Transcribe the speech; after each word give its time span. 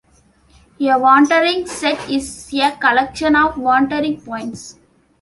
A 0.79 0.97
wandering 0.97 1.67
set 1.67 2.09
is 2.09 2.51
a 2.55 2.71
collection 2.71 3.35
of 3.35 3.55
wandering 3.55 4.19
points. 4.19 4.79